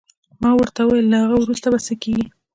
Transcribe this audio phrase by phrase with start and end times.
[0.41, 2.25] ما ورته وویل: له هغه وروسته به څه کېږي؟